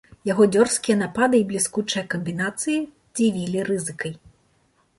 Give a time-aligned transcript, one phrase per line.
[0.27, 2.79] Яго дзёрзкія напады і бліскучыя камбінацыі
[3.15, 4.13] дзівілі рызыкай.